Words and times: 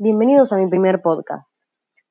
bienvenidos 0.00 0.52
a 0.52 0.56
mi 0.56 0.68
primer 0.68 1.02
podcast. 1.02 1.48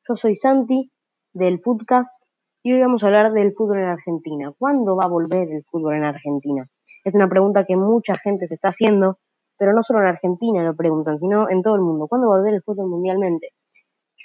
Yo 0.06 0.18
soy 0.18 0.36
Santi 0.36 0.92
del 1.32 1.62
Foodcast 1.62 2.22
y 2.62 2.74
hoy 2.74 2.82
vamos 2.82 3.02
a 3.02 3.08
hablar 3.08 3.32
del 3.32 3.54
fútbol 3.54 3.80
en 3.80 3.86
Argentina. 3.86 4.52
¿Cuándo 4.60 4.98
va 4.98 5.06
a 5.06 5.08
volver 5.08 5.50
el 5.50 5.64
fútbol 5.64 5.96
en 5.96 6.04
Argentina? 6.04 6.68
Es 7.06 7.16
una 7.16 7.30
pregunta 7.30 7.64
que 7.64 7.78
mucha 7.78 8.18
gente 8.18 8.46
se 8.48 8.56
está 8.56 8.70
haciendo, 8.70 9.20
pero 9.58 9.72
no 9.72 9.84
solo 9.84 10.02
en 10.02 10.08
Argentina 10.08 10.64
lo 10.64 10.76
preguntan, 10.76 11.18
sino 11.18 11.50
en 11.50 11.62
todo 11.62 11.76
el 11.76 11.82
mundo. 11.82 12.08
¿Cuándo 12.10 12.28
va 12.28 12.36
a 12.36 12.40
volver 12.40 12.56
el 12.56 12.62
fútbol 12.62 12.90
mundialmente? 12.90 13.54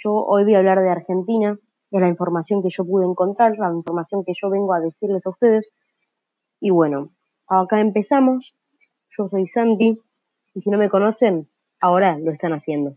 Yo 0.02 0.12
hoy 0.12 0.42
voy 0.42 0.56
a 0.56 0.58
hablar 0.58 0.80
de 0.80 0.90
Argentina, 0.90 1.56
de 1.92 2.00
la 2.00 2.08
información 2.08 2.64
que 2.64 2.70
yo 2.70 2.84
pude 2.84 3.06
encontrar, 3.06 3.56
la 3.58 3.72
información 3.72 4.24
que 4.24 4.32
yo 4.34 4.50
vengo 4.50 4.74
a 4.74 4.80
decirles 4.80 5.24
a 5.24 5.30
ustedes. 5.30 5.70
Y 6.58 6.70
bueno, 6.70 7.10
acá 7.46 7.80
empezamos. 7.80 8.56
Yo 9.16 9.28
soy 9.28 9.46
Santi 9.46 10.00
y 10.52 10.62
si 10.62 10.68
no 10.68 10.78
me 10.78 10.88
conocen, 10.88 11.48
ahora 11.80 12.18
lo 12.18 12.32
están 12.32 12.54
haciendo. 12.54 12.96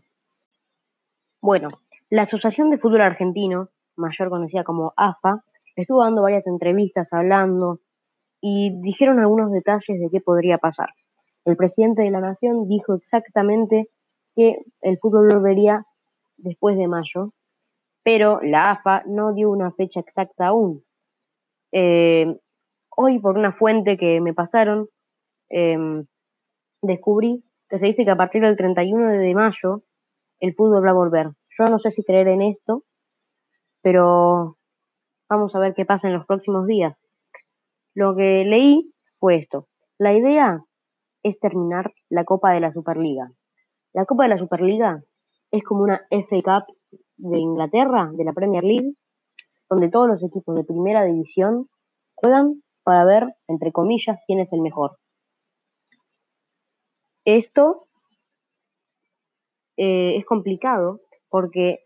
Bueno, 1.42 1.68
la 2.10 2.22
Asociación 2.22 2.70
de 2.70 2.78
Fútbol 2.78 3.02
Argentino, 3.02 3.68
mayor 3.94 4.30
conocida 4.30 4.64
como 4.64 4.92
AFA, 4.96 5.44
estuvo 5.76 6.02
dando 6.02 6.22
varias 6.22 6.46
entrevistas 6.46 7.12
hablando 7.12 7.80
y 8.40 8.80
dijeron 8.80 9.20
algunos 9.20 9.52
detalles 9.52 10.00
de 10.00 10.08
qué 10.10 10.20
podría 10.20 10.58
pasar. 10.58 10.90
El 11.44 11.56
presidente 11.56 12.02
de 12.02 12.10
la 12.10 12.20
Nación 12.20 12.68
dijo 12.68 12.94
exactamente 12.94 13.90
que 14.34 14.58
el 14.80 14.98
fútbol 14.98 15.28
volvería 15.28 15.86
después 16.36 16.76
de 16.76 16.88
mayo, 16.88 17.32
pero 18.02 18.40
la 18.42 18.70
AFA 18.70 19.02
no 19.06 19.32
dio 19.34 19.50
una 19.50 19.72
fecha 19.72 20.00
exacta 20.00 20.48
aún. 20.48 20.84
Eh, 21.72 22.38
hoy, 22.96 23.18
por 23.18 23.36
una 23.36 23.52
fuente 23.52 23.96
que 23.96 24.20
me 24.20 24.32
pasaron, 24.32 24.88
em, 25.48 26.06
descubrí 26.82 27.44
que 27.68 27.78
se 27.78 27.86
dice 27.86 28.04
que 28.04 28.10
a 28.10 28.16
partir 28.16 28.42
del 28.42 28.56
31 28.56 29.10
de 29.12 29.34
mayo 29.34 29.82
el 30.40 30.54
fútbol 30.54 30.84
va 30.84 30.90
a 30.90 30.94
volver. 30.94 31.30
Yo 31.58 31.64
no 31.66 31.78
sé 31.78 31.90
si 31.90 32.04
creer 32.04 32.28
en 32.28 32.42
esto, 32.42 32.84
pero 33.82 34.58
vamos 35.28 35.54
a 35.54 35.58
ver 35.58 35.74
qué 35.74 35.84
pasa 35.84 36.08
en 36.08 36.14
los 36.14 36.26
próximos 36.26 36.66
días. 36.66 37.00
Lo 37.94 38.14
que 38.14 38.44
leí 38.44 38.92
fue 39.18 39.36
esto. 39.36 39.68
La 39.98 40.12
idea 40.12 40.62
es 41.22 41.40
terminar 41.40 41.92
la 42.10 42.24
Copa 42.24 42.52
de 42.52 42.60
la 42.60 42.72
Superliga. 42.72 43.30
La 43.92 44.04
Copa 44.04 44.24
de 44.24 44.28
la 44.28 44.38
Superliga 44.38 45.02
es 45.50 45.62
como 45.62 45.82
una 45.82 46.06
FA 46.10 46.42
Cup 46.42 46.76
de 47.16 47.38
Inglaterra, 47.38 48.10
de 48.12 48.24
la 48.24 48.32
Premier 48.32 48.62
League, 48.62 48.92
donde 49.70 49.88
todos 49.88 50.08
los 50.08 50.22
equipos 50.22 50.54
de 50.54 50.64
primera 50.64 51.04
división 51.04 51.68
juegan 52.14 52.62
para 52.82 53.04
ver, 53.04 53.34
entre 53.48 53.72
comillas, 53.72 54.18
quién 54.26 54.40
es 54.40 54.52
el 54.52 54.60
mejor. 54.60 54.98
Esto 57.24 57.88
eh, 59.76 60.16
es 60.16 60.24
complicado 60.24 61.00
porque 61.28 61.80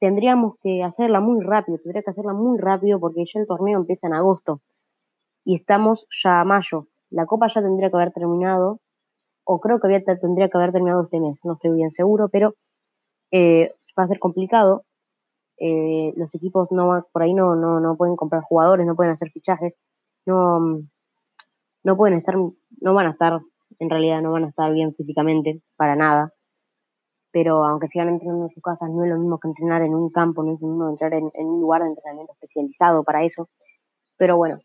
tendríamos 0.00 0.54
que 0.62 0.82
hacerla 0.82 1.20
muy 1.20 1.42
rápido, 1.44 1.78
tendría 1.78 2.02
que 2.02 2.10
hacerla 2.10 2.32
muy 2.32 2.58
rápido 2.58 3.00
porque 3.00 3.24
ya 3.24 3.40
el 3.40 3.46
torneo 3.46 3.78
empieza 3.78 4.06
en 4.06 4.14
agosto 4.14 4.60
y 5.44 5.54
estamos 5.54 6.06
ya 6.22 6.40
a 6.40 6.44
mayo. 6.44 6.88
La 7.10 7.26
copa 7.26 7.46
ya 7.48 7.62
tendría 7.62 7.90
que 7.90 7.96
haber 7.96 8.12
terminado, 8.12 8.80
o 9.44 9.60
creo 9.60 9.78
que 9.80 9.88
tendría 10.20 10.48
que 10.48 10.58
haber 10.58 10.72
terminado 10.72 11.04
este 11.04 11.20
mes, 11.20 11.40
no 11.44 11.54
estoy 11.54 11.70
bien 11.72 11.90
seguro, 11.92 12.28
pero 12.28 12.54
eh, 13.30 13.72
va 13.98 14.04
a 14.04 14.08
ser 14.08 14.18
complicado. 14.18 14.84
Eh, 15.58 16.12
los 16.16 16.34
equipos 16.34 16.70
no 16.70 17.06
por 17.12 17.22
ahí 17.22 17.32
no, 17.32 17.54
no, 17.54 17.80
no 17.80 17.96
pueden 17.96 18.16
comprar 18.16 18.42
jugadores, 18.42 18.86
no 18.86 18.96
pueden 18.96 19.12
hacer 19.12 19.30
fichajes, 19.30 19.74
no, 20.26 20.82
no 21.84 21.96
pueden 21.96 22.16
estar, 22.16 22.36
no 22.36 22.94
van 22.94 23.06
a 23.06 23.10
estar, 23.10 23.40
en 23.78 23.90
realidad 23.90 24.20
no 24.20 24.32
van 24.32 24.44
a 24.44 24.48
estar 24.48 24.72
bien 24.72 24.94
físicamente, 24.94 25.62
para 25.76 25.96
nada 25.96 26.35
pero 27.36 27.66
aunque 27.66 27.88
sigan 27.88 28.08
entrenando 28.08 28.46
en 28.46 28.50
sus 28.50 28.62
casas, 28.62 28.88
no 28.88 29.04
es 29.04 29.10
lo 29.10 29.18
mismo 29.18 29.38
que 29.38 29.48
entrenar 29.48 29.82
en 29.82 29.94
un 29.94 30.08
campo, 30.08 30.42
no 30.42 30.54
es 30.54 30.60
lo 30.62 30.68
mismo 30.68 30.88
entrar 30.88 31.12
en, 31.12 31.30
un 31.34 31.60
lugar 31.60 31.82
de 31.82 31.88
entrenamiento 31.88 32.32
especializado 32.32 33.04
para 33.04 33.24
eso. 33.24 33.50
Pero 34.16 34.38
bueno, 34.38 34.58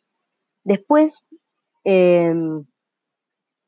después 0.63 1.19
em, 1.83 2.63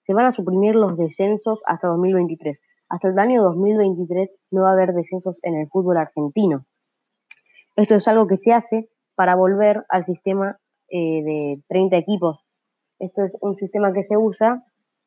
se 0.04 0.14
van 0.14 0.28
a 0.28 0.32
suprimir 0.32 0.76
los 0.76 0.96
descensos 0.96 1.62
hasta 1.66 1.90
2023. 1.90 2.62
Hasta 2.88 3.10
el 3.10 3.20
año 3.20 3.44
2023 3.44 4.30
no 4.52 4.62
va 4.62 4.70
a 4.70 4.72
haber 4.72 4.94
descensos 4.94 5.38
en 5.44 5.56
el 5.56 5.68
fútbol 5.68 5.98
argentino. 5.98 6.64
Esto 7.76 7.96
es 7.96 8.08
algo 8.08 8.26
que 8.26 8.38
se 8.38 8.54
hace 8.54 8.88
para 9.16 9.36
volver 9.36 9.84
al 9.90 10.06
sistema 10.06 10.60
eh, 10.88 11.22
de 11.26 11.62
30 11.68 11.98
equipos. 11.98 12.40
Esto 13.00 13.26
es 13.26 13.38
un 13.42 13.58
sistema 13.58 13.92
que 13.92 14.06
se 14.06 14.16
usa 14.16 14.64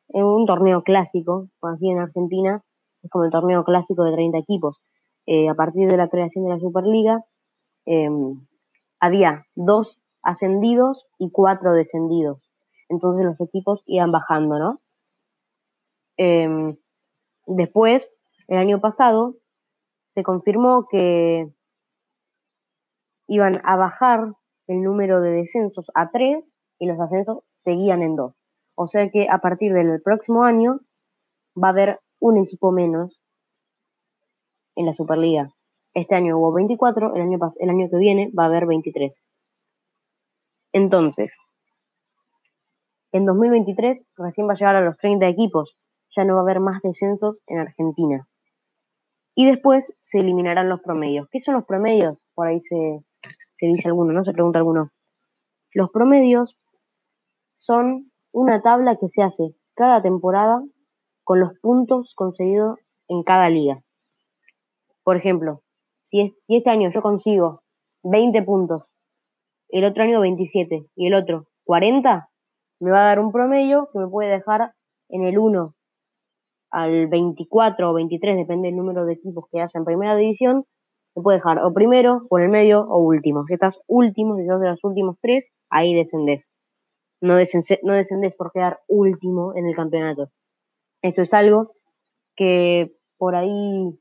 en 0.09 0.23
un 0.23 0.45
torneo 0.45 0.83
clásico, 0.83 1.49
así 1.63 1.89
en 1.89 2.01
Argentina, 2.01 2.63
es 3.07 3.11
como 3.11 3.25
el 3.25 3.31
torneo 3.31 3.65
clásico 3.65 4.05
de 4.05 4.13
30 4.13 4.39
equipos. 4.39 4.79
Eh, 5.27 5.49
a 5.49 5.55
partir 5.55 5.89
de 5.89 5.97
la 5.97 6.09
creación 6.09 6.45
de 6.45 6.51
la 6.51 6.59
Superliga, 6.59 7.25
em, 7.87 8.47
había 9.01 9.47
dos 9.55 9.99
ascendidos 10.23 11.07
y 11.19 11.31
cuatro 11.31 11.73
descendidos. 11.73 12.43
Entonces 12.89 13.25
los 13.25 13.41
equipos 13.41 13.83
iban 13.87 14.13
bajando, 14.13 14.59
¿no? 14.59 14.81
Em, 16.17 16.77
después, 17.47 18.13
el 18.49 18.59
año 18.59 18.81
pasado, 18.81 19.37
se 20.09 20.23
confirmó 20.23 20.87
que 20.89 21.53
iban 23.29 23.61
a 23.65 23.77
bajar 23.77 24.33
el 24.67 24.83
número 24.83 25.21
de 25.21 25.31
descensos 25.31 25.91
a 25.95 26.11
tres 26.11 26.55
y 26.79 26.87
los 26.87 26.99
ascensos 27.01 27.39
seguían 27.49 28.03
en 28.03 28.17
dos. 28.17 28.35
O 28.75 28.87
sea 28.87 29.11
que 29.11 29.29
a 29.31 29.39
partir 29.39 29.73
del 29.73 30.01
próximo 30.03 30.45
año 30.45 30.81
va 31.63 31.69
a 31.69 31.71
haber 31.71 32.01
un 32.27 32.39
equipo 32.39 32.73
menos 32.73 33.21
en 34.75 34.87
la 34.87 34.93
Superliga. 34.93 35.55
Este 35.95 36.15
año 36.15 36.39
hubo 36.39 36.53
24, 36.53 37.15
el 37.15 37.23
año, 37.23 37.39
el 37.59 37.71
año 37.71 37.89
que 37.89 37.97
viene 37.97 38.31
va 38.37 38.45
a 38.45 38.47
haber 38.47 38.67
23. 38.67 39.23
Entonces, 40.73 41.37
en 43.13 43.25
2023 43.25 44.05
recién 44.17 44.49
va 44.49 44.53
a 44.53 44.57
llegar 44.57 44.77
a 44.77 44.83
los 44.83 44.97
30 44.99 45.27
equipos, 45.29 45.79
ya 46.11 46.25
no 46.25 46.35
va 46.35 46.41
a 46.41 46.43
haber 46.43 46.61
más 46.61 46.83
descensos 46.83 47.39
en 47.47 47.61
Argentina. 47.61 48.29
Y 49.35 49.47
después 49.47 49.95
se 50.01 50.19
eliminarán 50.19 50.69
los 50.69 50.81
promedios. 50.81 51.29
¿Qué 51.31 51.41
son 51.41 51.55
los 51.55 51.65
promedios? 51.65 52.19
Por 52.35 52.49
ahí 52.49 52.61
se, 52.61 53.05
se 53.53 53.67
dice 53.67 53.89
alguno, 53.89 54.13
¿no? 54.13 54.25
Se 54.25 54.33
pregunta 54.33 54.59
alguno. 54.59 54.91
Los 55.73 55.91
promedios 55.91 56.59
son 57.57 58.11
una 58.33 58.61
tabla 58.63 58.97
que 58.97 59.09
se 59.09 59.23
hace 59.23 59.55
cada 59.75 60.01
temporada 60.01 60.63
con 61.27 61.41
los 61.41 61.59
puntos 61.59 62.15
conseguidos 62.15 62.79
en 63.09 63.25
cada 63.25 63.51
liga. 63.51 63.83
Por 65.03 65.17
ejemplo, 65.17 65.61
si, 66.05 66.21
este 66.21 66.71
año 66.71 66.89
yo 66.91 67.03
consigo 67.03 67.63
20 68.05 68.45
puntos, 68.45 68.95
el 69.69 69.85
otro 69.85 70.05
año 70.05 70.21
27 70.21 70.87
y 70.95 71.07
el 71.09 71.15
otro 71.15 71.49
40, 71.65 72.31
me 72.79 72.91
va 72.93 73.01
a 73.01 73.07
dar 73.07 73.19
un 73.19 73.33
promedio 73.33 73.89
que 73.93 73.99
me 73.99 74.07
puede 74.07 74.31
dejar 74.31 74.73
en 75.09 75.25
el 75.25 75.37
1 75.37 75.75
al 76.71 77.09
24 77.09 77.91
o 77.91 77.95
23, 77.95 78.37
depende 78.37 78.69
del 78.69 78.77
número 78.77 79.05
de 79.05 79.15
equipos 79.15 79.47
que 79.51 79.61
haya 79.61 79.71
en 79.75 79.85
primera 79.85 80.15
división, 80.15 80.65
me 81.17 81.23
puede 81.23 81.39
dejar 81.39 81.59
o 81.59 81.75
primero, 81.75 82.25
por 82.29 82.41
el 82.41 82.51
medio 82.51 82.83
o 82.83 82.99
último. 82.99 83.45
Si 83.49 83.55
estás 83.55 83.81
último, 83.89 84.37
si 84.37 84.47
sos 84.47 84.61
de 84.61 84.69
los 84.69 84.85
últimos 84.85 85.17
tres, 85.21 85.51
ahí 85.71 85.93
descendés. 85.93 86.53
No, 87.21 87.35
no 87.35 87.93
descendés 87.95 88.37
por 88.37 88.53
quedar 88.53 88.79
último 88.87 89.57
en 89.57 89.67
el 89.67 89.75
campeonato. 89.75 90.31
Eso 91.03 91.23
es 91.23 91.35
algo 91.35 91.73
que 92.37 92.93
por 93.19 93.35
ahí 93.35 93.99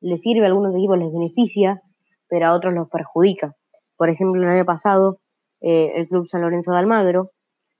les 0.00 0.20
sirve, 0.20 0.44
a 0.44 0.48
algunos 0.48 0.74
equipos 0.74 0.98
les 0.98 1.12
beneficia, 1.12 1.82
pero 2.28 2.46
a 2.46 2.54
otros 2.54 2.74
los 2.74 2.88
perjudica. 2.88 3.54
Por 3.96 4.10
ejemplo, 4.10 4.42
el 4.42 4.48
año 4.48 4.64
pasado, 4.64 5.18
eh, 5.60 5.92
el 5.94 6.08
Club 6.08 6.28
San 6.28 6.42
Lorenzo 6.42 6.72
de 6.72 6.78
Almagro 6.78 7.30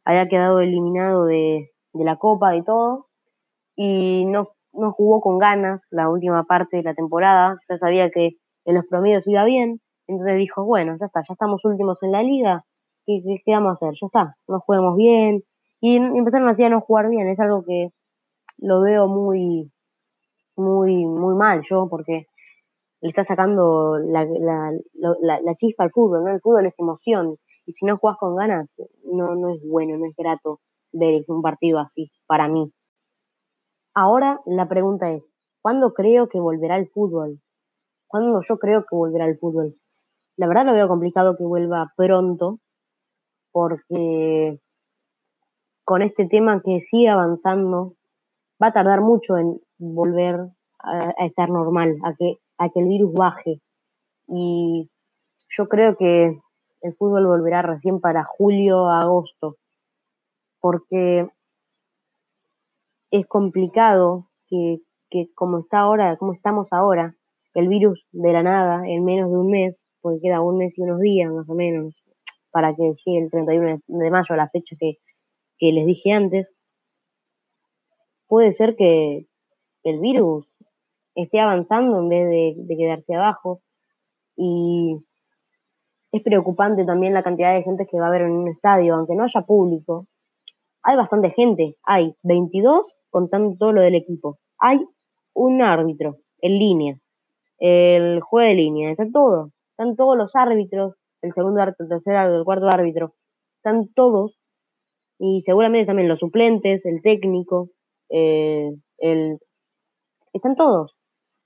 había 0.04 0.28
quedado 0.28 0.60
eliminado 0.60 1.24
de, 1.24 1.70
la 1.94 2.16
Copa 2.16 2.56
y 2.56 2.62
todo, 2.62 3.06
y 3.76 4.24
no, 4.26 4.48
no 4.72 4.92
jugó 4.92 5.20
con 5.20 5.38
ganas 5.38 5.82
la 5.90 6.08
última 6.08 6.44
parte 6.44 6.78
de 6.78 6.82
la 6.82 6.94
temporada. 6.94 7.58
Ya 7.68 7.78
sabía 7.78 8.10
que 8.10 8.36
en 8.64 8.74
los 8.74 8.86
promedios 8.86 9.26
iba 9.26 9.44
bien, 9.44 9.80
entonces 10.06 10.36
dijo, 10.36 10.64
bueno, 10.64 10.96
ya 10.98 11.06
está, 11.06 11.20
ya 11.26 11.32
estamos 11.32 11.64
últimos 11.64 12.02
en 12.02 12.12
la 12.12 12.22
liga, 12.22 12.64
¿qué, 13.06 13.22
qué, 13.44 13.52
vamos 13.52 13.70
a 13.70 13.72
hacer? 13.72 13.98
Ya 14.00 14.06
está, 14.06 14.36
no 14.48 14.60
juguemos 14.60 14.96
bien. 14.96 15.42
Y 15.80 15.96
empezaron 15.96 16.48
así 16.48 16.62
a 16.64 16.68
no 16.68 16.80
jugar 16.80 17.08
bien, 17.08 17.28
es 17.28 17.40
algo 17.40 17.64
que 17.64 17.88
lo 18.58 18.80
veo 18.80 19.08
muy, 19.08 19.70
muy, 20.56 21.06
muy 21.06 21.34
mal 21.34 21.62
yo, 21.62 21.88
porque 21.88 22.26
le 23.00 23.08
está 23.08 23.24
sacando 23.24 23.98
la, 23.98 24.24
la, 24.24 25.40
la, 25.40 25.54
chispa 25.56 25.84
al 25.84 25.90
fútbol, 25.90 26.24
¿no? 26.24 26.30
El 26.30 26.40
fútbol 26.40 26.66
es 26.66 26.74
emoción, 26.78 27.36
y 27.66 27.72
si 27.72 27.84
no 27.84 27.98
juegas 27.98 28.18
con 28.18 28.36
ganas, 28.36 28.74
no, 29.04 29.34
no 29.34 29.50
es 29.50 29.60
bueno, 29.66 29.96
no 29.98 30.06
es 30.06 30.14
grato 30.16 30.60
ver 30.92 31.22
un 31.28 31.42
partido 31.42 31.78
así, 31.78 32.10
para 32.26 32.48
mí. 32.48 32.72
Ahora 33.94 34.40
la 34.46 34.68
pregunta 34.68 35.10
es, 35.10 35.28
¿cuándo 35.60 35.92
creo 35.92 36.28
que 36.28 36.40
volverá 36.40 36.76
el 36.76 36.88
fútbol? 36.88 37.40
¿Cuándo 38.06 38.40
yo 38.46 38.58
creo 38.58 38.82
que 38.82 38.94
volverá 38.96 39.26
el 39.26 39.38
fútbol? 39.38 39.76
La 40.36 40.46
verdad 40.46 40.66
lo 40.66 40.72
veo 40.74 40.88
complicado 40.88 41.36
que 41.36 41.44
vuelva 41.44 41.92
pronto, 41.96 42.58
porque 43.52 44.60
con 45.84 46.02
este 46.02 46.26
tema 46.26 46.62
que 46.64 46.80
sigue 46.80 47.08
avanzando 47.08 47.94
va 48.62 48.68
a 48.68 48.72
tardar 48.72 49.00
mucho 49.00 49.36
en 49.36 49.60
volver 49.78 50.36
a, 50.78 51.10
estar 51.24 51.48
normal, 51.50 51.96
a 52.04 52.14
que, 52.14 52.38
a 52.58 52.68
que 52.68 52.80
el 52.80 52.88
virus 52.88 53.12
baje. 53.12 53.60
Y 54.28 54.90
yo 55.48 55.68
creo 55.68 55.96
que 55.96 56.38
el 56.82 56.94
fútbol 56.94 57.26
volverá 57.26 57.62
recién 57.62 58.00
para 58.00 58.24
julio, 58.24 58.88
agosto, 58.88 59.56
porque 60.60 61.28
es 63.10 63.26
complicado 63.26 64.28
que, 64.48 64.78
que 65.10 65.28
como 65.34 65.60
está 65.60 65.80
ahora, 65.80 66.16
como 66.16 66.32
estamos 66.32 66.68
ahora, 66.70 67.16
el 67.54 67.68
virus 67.68 68.06
de 68.12 68.32
la 68.32 68.42
nada, 68.42 68.82
en 68.86 69.04
menos 69.04 69.30
de 69.30 69.36
un 69.36 69.50
mes, 69.50 69.86
porque 70.00 70.20
queda 70.22 70.40
un 70.40 70.58
mes 70.58 70.78
y 70.78 70.82
unos 70.82 71.00
días 71.00 71.30
más 71.30 71.48
o 71.48 71.54
menos, 71.54 71.94
para 72.50 72.74
que 72.74 72.94
llegue 73.04 73.24
el 73.24 73.30
31 73.30 73.80
de 73.86 74.10
mayo, 74.10 74.36
la 74.36 74.48
fecha 74.48 74.76
que, 74.78 74.98
que 75.58 75.72
les 75.72 75.86
dije 75.86 76.12
antes, 76.12 76.54
puede 78.32 78.52
ser 78.52 78.76
que 78.76 79.26
el 79.82 80.00
virus 80.00 80.50
esté 81.14 81.38
avanzando 81.38 81.98
en 81.98 82.08
vez 82.08 82.66
de, 82.66 82.76
quedarse 82.78 83.14
abajo. 83.14 83.60
Y 84.34 84.96
es 86.12 86.22
preocupante 86.22 86.86
también 86.86 87.12
la 87.12 87.22
cantidad 87.22 87.52
de 87.52 87.62
gente 87.62 87.86
que 87.86 87.98
va 87.98 88.06
a 88.06 88.08
haber 88.08 88.22
en 88.22 88.30
un 88.30 88.48
estadio, 88.48 88.94
aunque 88.94 89.14
no 89.14 89.24
haya 89.24 89.42
público. 89.42 90.06
Hay 90.82 90.96
bastante 90.96 91.28
gente, 91.32 91.76
hay 91.82 92.16
22 92.22 92.96
contando 93.10 93.54
todo 93.58 93.72
lo 93.72 93.82
del 93.82 93.96
equipo. 93.96 94.38
Hay 94.58 94.80
un 95.34 95.60
árbitro 95.60 96.16
en 96.38 96.58
línea, 96.58 96.98
el 97.58 98.22
juez 98.22 98.48
de 98.48 98.54
línea, 98.54 98.90
están 98.92 99.12
todos, 99.12 99.52
están 99.72 99.94
todos 99.94 100.16
los 100.16 100.34
árbitros, 100.34 100.94
el 101.20 101.34
segundo 101.34 101.60
árbitro, 101.60 101.84
el 101.84 101.90
tercer 101.90 102.16
árbitro, 102.16 102.38
el 102.38 102.44
cuarto 102.46 102.68
árbitro, 102.68 103.14
están 103.58 103.88
todos, 103.92 104.38
y 105.18 105.42
seguramente 105.42 105.84
también 105.84 106.08
los 106.08 106.20
suplentes, 106.20 106.86
el 106.86 107.02
técnico, 107.02 107.68
eh, 108.12 108.70
el, 108.98 109.38
están 110.32 110.54
todos, 110.54 110.94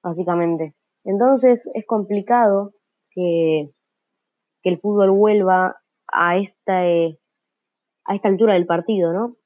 básicamente. 0.02 0.74
Entonces 1.04 1.70
es 1.74 1.86
complicado 1.86 2.72
que, 3.10 3.70
que 4.62 4.70
el 4.70 4.78
fútbol 4.78 5.12
vuelva 5.12 5.76
a 6.12 6.36
esta, 6.38 6.86
eh, 6.86 7.18
a 8.04 8.14
esta 8.14 8.28
altura 8.28 8.54
del 8.54 8.66
partido, 8.66 9.12
¿no? 9.12 9.36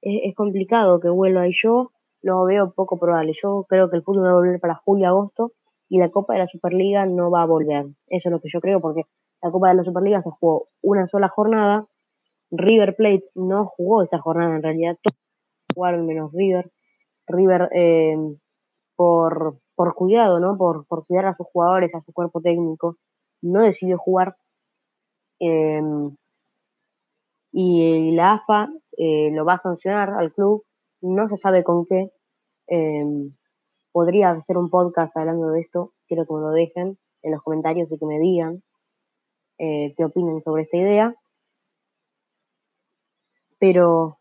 Es, 0.00 0.34
complicado 0.36 1.00
que 1.00 1.08
vuelva 1.08 1.48
y 1.48 1.52
yo 1.54 1.90
lo 2.22 2.44
veo 2.44 2.72
poco 2.72 2.98
probable. 2.98 3.32
Yo 3.32 3.64
creo 3.68 3.90
que 3.90 3.96
el 3.96 4.02
fútbol 4.02 4.26
va 4.26 4.30
a 4.30 4.34
volver 4.34 4.60
para 4.60 4.76
julio-agosto 4.76 5.52
y 5.88 5.98
la 5.98 6.10
Copa 6.10 6.34
de 6.34 6.40
la 6.40 6.46
Superliga 6.46 7.06
no 7.06 7.30
va 7.30 7.42
a 7.42 7.46
volver. 7.46 7.86
Eso 8.06 8.28
es 8.28 8.32
lo 8.32 8.40
que 8.40 8.48
yo 8.52 8.60
creo 8.60 8.80
porque 8.80 9.02
la 9.42 9.50
Copa 9.50 9.70
de 9.70 9.74
la 9.74 9.84
Superliga 9.84 10.22
se 10.22 10.30
jugó 10.30 10.68
una 10.82 11.06
sola 11.06 11.28
jornada. 11.28 11.86
River 12.50 12.94
Plate 12.94 13.24
no 13.34 13.66
jugó 13.66 14.02
esa 14.02 14.18
jornada 14.18 14.54
en 14.56 14.62
realidad. 14.62 14.98
Jugaron 15.78 16.06
menos 16.06 16.32
River. 16.32 16.72
River 17.28 17.68
eh, 17.72 18.16
por, 18.96 19.60
por 19.76 19.94
cuidado, 19.94 20.40
¿no? 20.40 20.58
Por, 20.58 20.84
por 20.86 21.06
cuidar 21.06 21.26
a 21.26 21.34
sus 21.34 21.46
jugadores, 21.46 21.94
a 21.94 22.00
su 22.00 22.12
cuerpo 22.12 22.40
técnico, 22.40 22.96
no 23.42 23.62
decidió 23.62 23.96
jugar. 23.96 24.36
Em, 25.38 26.16
y 27.52 28.10
la 28.10 28.32
AFA 28.32 28.68
eh, 28.96 29.30
lo 29.32 29.44
va 29.44 29.54
a 29.54 29.58
sancionar 29.58 30.10
al 30.10 30.32
club, 30.32 30.64
no 31.00 31.28
se 31.28 31.36
sabe 31.36 31.62
con 31.62 31.86
qué. 31.86 32.10
Podría 33.92 34.30
hacer 34.32 34.58
un 34.58 34.70
podcast 34.70 35.16
hablando 35.16 35.50
de 35.52 35.60
esto, 35.60 35.92
quiero 36.08 36.26
que 36.26 36.34
me 36.34 36.40
lo 36.40 36.50
dejen 36.50 36.98
en 37.22 37.30
los 37.30 37.42
comentarios 37.42 37.90
y 37.92 37.98
que 37.98 38.06
me 38.06 38.18
digan 38.18 38.64
eh, 39.58 39.94
qué 39.96 40.04
opinan 40.04 40.42
sobre 40.42 40.62
esta 40.62 40.76
idea. 40.76 41.14
Pero 43.60 44.17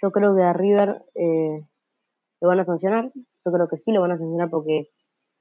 yo 0.00 0.10
creo 0.10 0.34
que 0.34 0.42
a 0.42 0.52
River 0.52 1.02
eh, 1.14 1.66
lo 2.40 2.48
van 2.48 2.60
a 2.60 2.64
sancionar, 2.64 3.10
yo 3.14 3.52
creo 3.52 3.68
que 3.68 3.78
sí 3.78 3.92
lo 3.92 4.00
van 4.00 4.12
a 4.12 4.18
sancionar 4.18 4.50
porque 4.50 4.90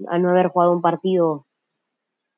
al 0.07 0.21
no 0.21 0.29
haber 0.29 0.49
jugado 0.49 0.73
un 0.73 0.81
partido 0.81 1.45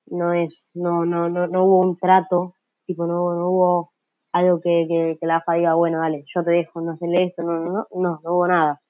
no 0.07 0.33
es, 0.33 0.71
no, 0.73 1.05
no, 1.05 1.29
no, 1.29 1.47
no 1.47 1.63
hubo 1.63 1.79
un 1.81 1.97
trato, 1.97 2.55
tipo, 2.85 3.05
no, 3.05 3.25
hubo 3.49 3.91
algo 4.31 4.59
que, 4.61 5.17
que, 5.19 5.25
la 5.25 5.37
AFA 5.37 5.53
diga, 5.53 5.73
bueno, 5.75 5.99
dale, 5.99 6.23
yo 6.27 6.43
te 6.43 6.51
dejo, 6.51 6.81
no 6.81 6.93
hacerle 6.93 7.23
esto, 7.23 7.43
no, 7.43 7.59
no, 7.59 7.87
no, 7.91 8.19
no, 8.23 8.33
hubo 8.33 8.47
nada. 8.47 8.81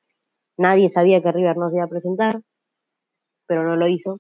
Nadie 0.58 0.90
sabía 0.90 1.22
que 1.22 1.32
River 1.32 1.58
no 1.58 1.70
se 1.70 1.78
iba 1.78 1.86
a 1.86 1.90
presentar, 1.90 2.42
pero 3.48 3.64
no 3.64 3.76
lo 3.76 3.88
hizo. 3.88 4.20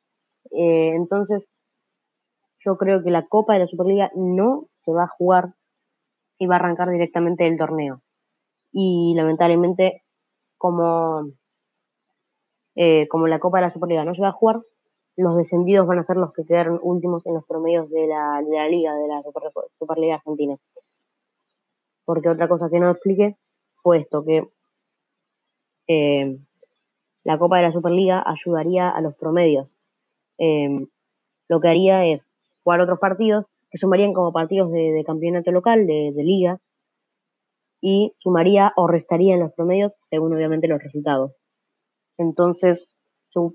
Eh, 0.51 0.93
entonces, 0.95 1.47
yo 2.65 2.77
creo 2.77 3.03
que 3.03 3.11
la 3.11 3.27
Copa 3.27 3.53
de 3.53 3.59
la 3.59 3.67
Superliga 3.67 4.11
no 4.15 4.67
se 4.85 4.91
va 4.91 5.03
a 5.03 5.07
jugar 5.07 5.53
y 6.37 6.47
va 6.47 6.55
a 6.55 6.59
arrancar 6.59 6.89
directamente 6.89 7.47
el 7.47 7.57
torneo. 7.57 8.01
Y 8.71 9.13
lamentablemente, 9.15 10.03
como 10.57 11.31
eh, 12.75 13.07
como 13.07 13.27
la 13.27 13.39
Copa 13.39 13.57
de 13.57 13.67
la 13.67 13.73
Superliga 13.73 14.05
no 14.05 14.15
se 14.15 14.21
va 14.21 14.29
a 14.29 14.33
jugar, 14.33 14.61
los 15.17 15.35
descendidos 15.35 15.85
van 15.85 15.99
a 15.99 16.03
ser 16.03 16.15
los 16.15 16.31
que 16.31 16.45
quedaron 16.45 16.79
últimos 16.81 17.25
en 17.25 17.33
los 17.33 17.45
promedios 17.45 17.89
de 17.89 18.07
la, 18.07 18.41
de 18.41 18.55
la 18.55 18.69
liga, 18.69 18.93
de 18.95 19.07
la 19.07 19.21
Superliga 19.77 20.15
Argentina. 20.15 20.55
Porque 22.05 22.29
otra 22.29 22.47
cosa 22.47 22.69
que 22.69 22.79
no 22.79 22.89
expliqué 22.89 23.35
fue 23.83 23.97
esto, 23.97 24.23
que 24.23 24.47
eh, 25.87 26.39
la 27.25 27.37
Copa 27.37 27.57
de 27.57 27.63
la 27.63 27.73
Superliga 27.73 28.23
ayudaría 28.25 28.89
a 28.89 29.01
los 29.01 29.13
promedios. 29.15 29.67
Eh, 30.37 30.87
lo 31.49 31.59
que 31.59 31.67
haría 31.67 32.05
es 32.05 32.29
jugar 32.63 32.79
otros 32.79 32.99
partidos 32.99 33.45
que 33.71 33.77
sumarían 33.77 34.13
como 34.13 34.31
partidos 34.31 34.71
de, 34.71 35.03
campeonato 35.05 35.51
local, 35.51 35.85
de, 35.85 36.13
liga, 36.15 36.59
y 37.81 38.13
sumaría 38.17 38.73
o 38.75 38.87
restaría 38.87 39.35
en 39.35 39.41
los 39.41 39.53
promedios 39.53 39.95
según 40.03 40.33
obviamente 40.33 40.67
los 40.67 40.81
resultados. 40.81 41.33
Entonces, 42.17 42.89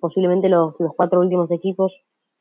posiblemente 0.01 0.49
los, 0.49 0.75
cuatro 0.97 1.21
últimos 1.21 1.51
equipos, 1.51 1.93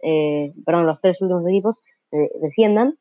eh, 0.01 0.53
perdón, 0.65 0.87
los 0.87 1.01
tres 1.01 1.21
últimos 1.21 1.45
equipos 1.47 1.77
eh, 2.11 2.29
desciendan 2.41 2.97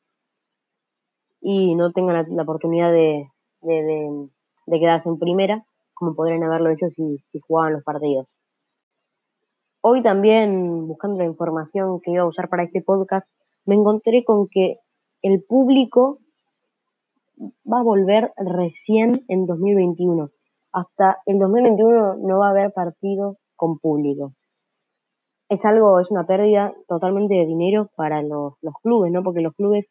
y 1.40 1.74
no 1.74 1.92
tengan 1.92 2.26
la, 2.28 2.42
oportunidad 2.42 2.92
de, 2.92 3.28
quedarse 4.66 5.08
en 5.08 5.18
primera, 5.18 5.64
como 5.94 6.14
podrían 6.14 6.42
haberlo 6.42 6.70
hecho 6.70 6.88
si, 6.90 7.18
si 7.30 7.38
jugaban 7.40 7.74
los 7.74 7.84
partidos. 7.84 8.26
Hoy 9.80 10.02
también, 10.02 10.86
buscando 10.86 11.18
la 11.18 11.24
información 11.24 12.00
que 12.00 12.12
iba 12.12 12.22
a 12.22 12.28
usar 12.28 12.48
para 12.48 12.62
este 12.62 12.82
podcast, 12.82 13.32
me 13.64 13.74
encontré 13.74 14.24
con 14.24 14.48
que 14.48 14.76
el 15.22 15.42
público 15.42 16.18
va 17.70 17.80
a 17.80 17.82
volver 17.82 18.32
recién 18.36 19.24
en 19.28 19.46
2021 19.46 20.30
hasta 20.72 21.18
el 21.26 21.38
2021 21.38 22.16
no 22.16 22.38
va 22.38 22.48
a 22.48 22.50
haber 22.50 22.72
partidos 22.72 23.36
con 23.56 23.78
público. 23.78 24.32
Es 25.48 25.64
algo, 25.66 26.00
es 26.00 26.10
una 26.10 26.26
pérdida 26.26 26.72
totalmente 26.88 27.34
de 27.34 27.46
dinero 27.46 27.90
para 27.94 28.22
los, 28.22 28.54
clubes, 28.82 29.12
¿no? 29.12 29.22
Porque 29.22 29.42
los 29.42 29.54
clubes 29.54 29.86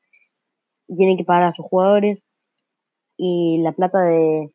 tienen 0.87 1.17
que 1.17 1.23
pagar 1.23 1.43
a 1.43 1.53
sus 1.53 1.65
jugadores 1.67 2.25
y 3.15 3.59
la 3.61 3.71
plata 3.73 4.01
de, 4.01 4.51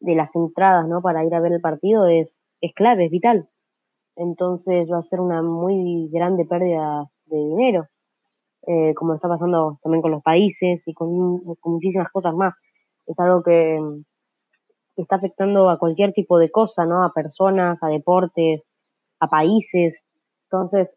las 0.00 0.36
entradas, 0.36 0.86
¿no? 0.88 1.02
Para 1.02 1.24
ir 1.24 1.34
a 1.34 1.40
ver 1.40 1.52
el 1.52 1.60
partido 1.60 2.06
es, 2.06 2.44
es 2.60 2.72
clave, 2.72 3.06
es 3.06 3.10
vital. 3.10 3.48
Entonces 4.14 4.88
va 4.90 4.98
a 4.98 5.02
ser 5.02 5.20
una 5.20 5.42
muy 5.42 6.08
grande 6.12 6.44
pérdida 6.44 7.10
de 7.26 7.38
dinero, 7.38 7.86
eh, 8.66 8.94
como 8.94 9.14
está 9.14 9.28
pasando 9.28 9.78
también 9.82 10.02
con 10.02 10.10
los 10.10 10.22
países 10.22 10.82
y 10.86 10.94
con, 10.94 11.42
muchísimas 11.64 12.10
cosas 12.10 12.34
más. 12.34 12.56
Es 13.06 13.18
algo 13.20 13.42
que, 13.42 13.80
está 14.96 15.16
afectando 15.16 15.70
a 15.70 15.78
cualquier 15.78 16.12
tipo 16.12 16.38
de 16.38 16.50
cosa, 16.50 16.84
¿no? 16.84 17.04
A 17.04 17.12
personas, 17.12 17.82
a 17.82 17.88
deportes, 17.88 18.68
a 19.18 19.28
países. 19.28 20.04
Entonces, 20.44 20.96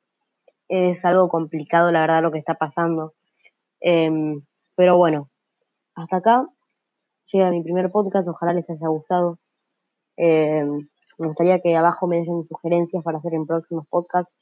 es 0.67 1.03
algo 1.05 1.29
complicado, 1.29 1.91
la 1.91 2.01
verdad, 2.01 2.21
lo 2.21 2.31
que 2.31 2.39
está 2.39 2.55
pasando. 2.55 3.13
Em, 3.79 4.41
pero 4.75 4.97
bueno, 4.97 5.29
hasta 5.95 6.17
acá 6.17 6.47
llega 7.31 7.51
mi 7.51 7.63
primer 7.63 7.91
podcast, 7.91 8.27
ojalá 8.27 8.53
les 8.53 8.69
haya 8.69 8.87
gustado. 8.87 9.39
Em, 10.17 10.87
me 11.17 11.27
gustaría 11.27 11.59
que 11.61 11.75
abajo 11.75 12.07
me 12.07 12.17
dejen 12.17 12.43
sugerencias 12.47 13.03
para 13.03 13.19
hacer 13.19 13.33
en 13.33 13.45
próximos 13.47 13.87
podcasts. 13.87 14.37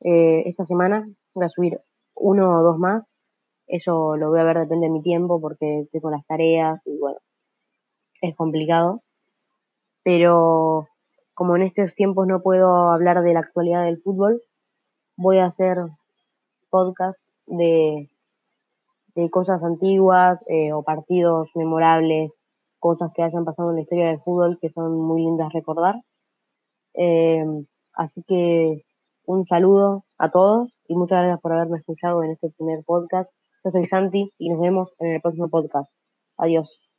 Eh, 0.00 0.42
esta 0.46 0.64
semana 0.64 1.08
voy 1.34 1.46
a 1.46 1.48
subir 1.48 1.80
uno 2.14 2.58
o 2.58 2.62
dos 2.62 2.78
más. 2.78 3.04
Eso 3.66 4.16
lo 4.16 4.30
voy 4.30 4.40
a 4.40 4.44
ver, 4.44 4.58
depende 4.58 4.86
de 4.86 4.92
mi 4.92 5.02
tiempo, 5.02 5.40
porque 5.40 5.86
tengo 5.92 6.10
las 6.10 6.26
tareas 6.26 6.80
y 6.84 6.98
bueno, 6.98 7.18
es 8.20 8.36
complicado, 8.36 9.02
pero 10.02 10.88
como 11.34 11.56
en 11.56 11.62
estos 11.62 11.94
tiempos 11.94 12.26
no 12.26 12.42
puedo 12.42 12.90
hablar 12.90 13.22
de 13.22 13.34
la 13.34 13.40
actualidad 13.40 13.84
del 13.84 14.00
fútbol, 14.00 14.40
voy 15.16 15.38
a 15.38 15.46
hacer 15.46 15.78
podcast 16.70 17.24
de, 17.46 18.10
de 19.14 19.30
cosas 19.30 19.62
antiguas 19.62 20.38
eh, 20.48 20.72
o 20.72 20.82
partidos 20.82 21.50
memorables, 21.54 22.38
cosas 22.78 23.12
que 23.14 23.22
hayan 23.22 23.44
pasado 23.44 23.70
en 23.70 23.76
la 23.76 23.82
historia 23.82 24.08
del 24.08 24.20
fútbol 24.20 24.58
que 24.60 24.70
son 24.70 25.00
muy 25.00 25.22
lindas 25.22 25.52
recordar. 25.52 25.96
Eh, 26.94 27.44
así 27.94 28.22
que 28.22 28.84
un 29.26 29.44
saludo 29.44 30.04
a 30.18 30.30
todos 30.30 30.72
y 30.86 30.94
muchas 30.94 31.18
gracias 31.18 31.40
por 31.40 31.52
haberme 31.52 31.78
escuchado 31.78 32.22
en 32.22 32.32
este 32.32 32.50
primer 32.50 32.84
podcast. 32.84 33.34
Yo 33.64 33.70
soy 33.70 33.86
Santi 33.86 34.32
y 34.38 34.50
nos 34.50 34.60
vemos 34.60 34.92
en 34.98 35.14
el 35.14 35.20
próximo 35.20 35.48
podcast. 35.48 35.90
Adiós. 36.36 36.93